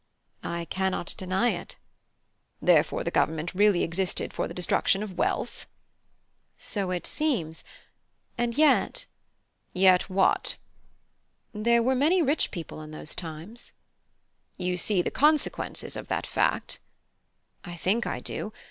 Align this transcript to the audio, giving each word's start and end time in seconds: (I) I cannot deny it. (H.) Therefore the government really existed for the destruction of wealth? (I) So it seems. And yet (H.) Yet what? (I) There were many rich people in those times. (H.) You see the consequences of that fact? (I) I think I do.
(I) 0.41 0.61
I 0.61 0.65
cannot 0.65 1.13
deny 1.15 1.49
it. 1.49 1.73
(H.) 1.73 1.77
Therefore 2.59 3.03
the 3.03 3.11
government 3.11 3.53
really 3.53 3.83
existed 3.83 4.33
for 4.33 4.47
the 4.47 4.53
destruction 4.55 5.03
of 5.03 5.15
wealth? 5.19 5.67
(I) 5.69 5.73
So 6.57 6.89
it 6.89 7.05
seems. 7.05 7.63
And 8.35 8.57
yet 8.57 9.05
(H.) 9.75 9.79
Yet 9.79 10.09
what? 10.09 10.55
(I) 11.53 11.59
There 11.59 11.83
were 11.83 11.93
many 11.93 12.23
rich 12.23 12.49
people 12.49 12.81
in 12.81 12.89
those 12.89 13.13
times. 13.13 13.73
(H.) 14.57 14.65
You 14.65 14.75
see 14.75 15.03
the 15.03 15.11
consequences 15.11 15.95
of 15.95 16.07
that 16.07 16.25
fact? 16.25 16.79
(I) 17.63 17.73
I 17.73 17.77
think 17.77 18.07
I 18.07 18.21
do. 18.21 18.51